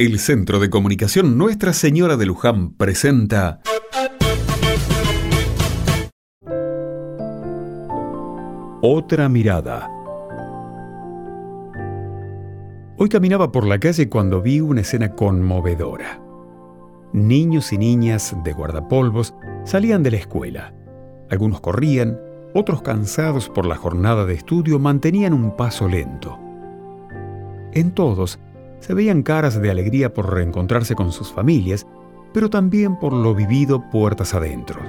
[0.00, 3.60] El Centro de Comunicación Nuestra Señora de Luján presenta
[8.80, 9.90] Otra mirada.
[12.96, 16.22] Hoy caminaba por la calle cuando vi una escena conmovedora.
[17.12, 19.34] Niños y niñas de guardapolvos
[19.64, 20.74] salían de la escuela.
[21.28, 22.20] Algunos corrían,
[22.54, 26.38] otros cansados por la jornada de estudio mantenían un paso lento.
[27.72, 28.38] En todos
[28.80, 31.86] se veían caras de alegría por reencontrarse con sus familias,
[32.32, 34.80] pero también por lo vivido puertas adentro.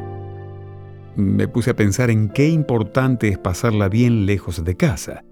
[1.16, 5.24] Me puse a pensar en qué importante es pasarla bien lejos de casa.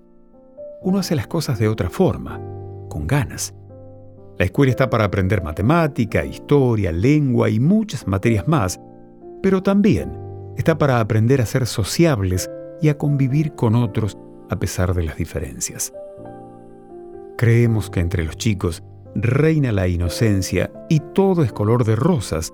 [0.82, 2.42] Uno hace las cosas de otra forma,
[2.90, 3.54] con ganas.
[4.38, 8.80] La escuela está para aprender matemática, historia, lengua y muchas materias más,
[9.42, 10.18] pero también
[10.58, 12.50] está para aprender a ser sociables
[12.82, 14.18] y a convivir con otros
[14.50, 15.94] a pesar de las diferencias.
[17.38, 18.84] Creemos que entre los chicos
[19.14, 22.52] reina la inocencia y todo es color de rosas,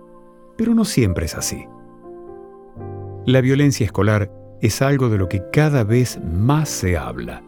[0.58, 1.66] pero no siempre es así.
[3.26, 4.30] La violencia escolar
[4.62, 7.42] es algo de lo que cada vez más se habla.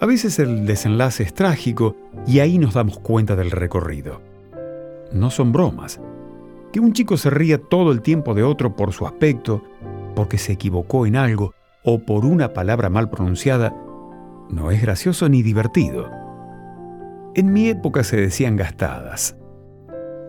[0.00, 4.20] A veces el desenlace es trágico y ahí nos damos cuenta del recorrido.
[5.10, 6.00] No son bromas.
[6.70, 9.62] Que un chico se ría todo el tiempo de otro por su aspecto,
[10.14, 13.74] porque se equivocó en algo o por una palabra mal pronunciada,
[14.50, 16.21] no es gracioso ni divertido.
[17.34, 19.36] En mi época se decían gastadas.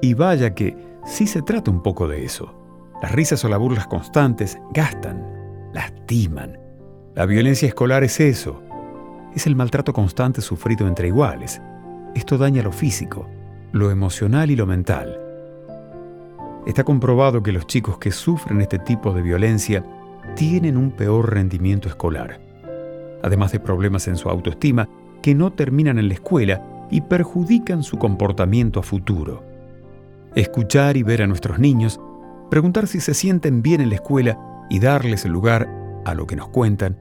[0.02, 2.56] Y vaya que sí se trata un poco de eso.
[3.02, 6.58] Las risas o las burlas constantes gastan, lastiman.
[7.14, 8.64] La violencia escolar es eso.
[9.36, 11.62] Es el maltrato constante sufrido entre iguales.
[12.16, 13.28] Esto daña lo físico,
[13.74, 15.20] lo emocional y lo mental.
[16.66, 19.84] Está comprobado que los chicos que sufren este tipo de violencia
[20.36, 22.40] tienen un peor rendimiento escolar,
[23.22, 24.88] además de problemas en su autoestima
[25.22, 29.44] que no terminan en la escuela y perjudican su comportamiento a futuro.
[30.36, 32.00] Escuchar y ver a nuestros niños,
[32.50, 35.70] preguntar si se sienten bien en la escuela y darles el lugar
[36.06, 36.97] a lo que nos cuentan,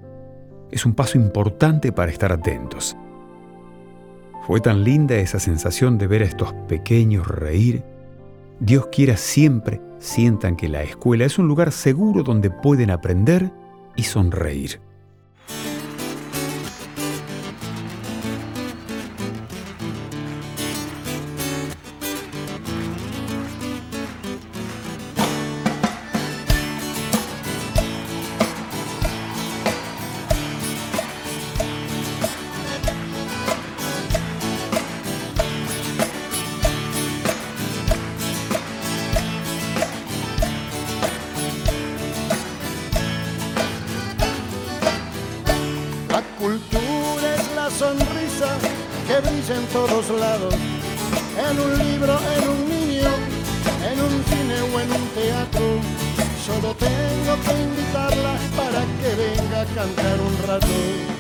[0.71, 2.97] es un paso importante para estar atentos.
[4.47, 7.85] Fue tan linda esa sensación de ver a estos pequeños reír.
[8.59, 13.53] Dios quiera siempre sientan que la escuela es un lugar seguro donde pueden aprender
[13.95, 14.81] y sonreír.
[49.23, 50.55] Brilla en todos lados,
[51.49, 53.11] en un libro, en un niño,
[53.91, 55.67] en un cine o en un teatro.
[56.47, 60.67] Solo tengo que invitarla para que venga a cantar un rato.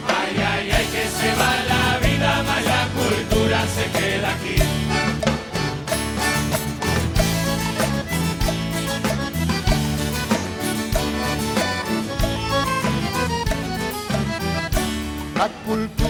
[0.08, 4.56] Ay, ay, ay, que se va la vida, más la cultura se queda aquí.
[15.36, 16.01] La cultura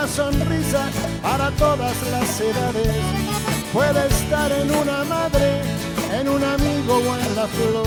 [0.00, 0.88] la sonrisa
[1.22, 2.88] para todas las edades.
[3.72, 5.60] Puede estar en una madre,
[6.18, 7.86] en un amigo o en la flor.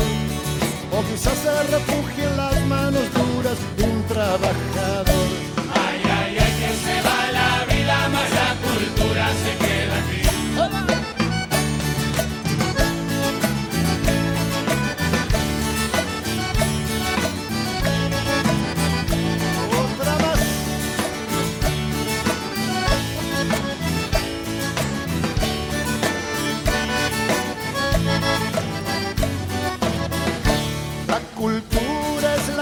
[0.95, 5.52] O quizás se refugie en las manos duras de un trabajador.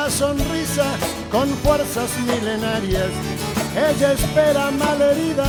[0.09, 0.85] Sonrisa
[1.31, 3.12] con fuerzas milenarias.
[3.75, 5.45] Ella espera malherida,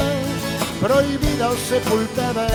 [0.80, 2.46] prohibida o sepultada,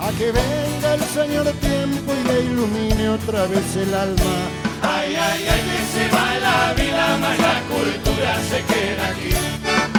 [0.00, 4.34] a que venga el Señor tiempo y le ilumine otra vez el alma.
[4.82, 9.91] Ay, ay, ay, que se va la vida, más la cultura se queda aquí.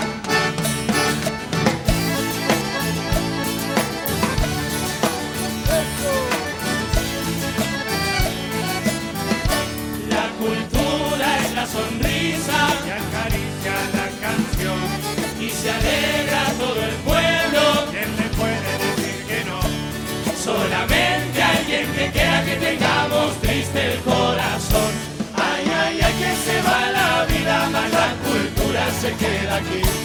[29.53, 30.02] aqui.